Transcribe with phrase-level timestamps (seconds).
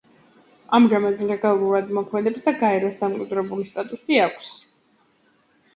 [0.77, 4.51] ამჟამად ლეგალურად მოქმედებს და გაეროს დამკვირვებლის სტატუსი აქვს.